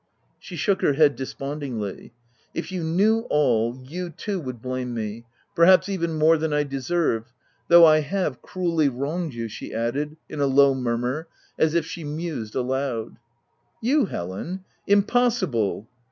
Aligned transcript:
She 0.39 0.55
shook 0.55 0.81
her 0.81 0.93
head 0.93 1.15
despondingly." 1.15 2.11
If 2.55 2.71
you 2.71 2.83
knew 2.83 3.27
all, 3.29 3.77
you, 3.85 4.09
too, 4.09 4.39
would 4.39 4.59
blame 4.59 4.95
me— 4.95 5.25
perhaps 5.55 5.87
even 5.87 6.15
more 6.17 6.39
than 6.39 6.51
I 6.51 6.63
deserve— 6.63 7.31
though 7.67 7.85
I 7.85 7.99
have 7.99 8.41
cruelly 8.41 8.89
wronged 8.89 9.33
you/' 9.33 9.47
she 9.47 9.71
added 9.75 10.17
in 10.27 10.39
a 10.41 10.47
low 10.47 10.73
murmur, 10.73 11.27
as 11.59 11.75
if 11.75 11.85
she 11.85 12.03
mused 12.03 12.55
aloud. 12.55 13.19
u 13.79 13.99
You, 13.99 14.05
Helen? 14.05 14.63
Impossible 14.87 15.87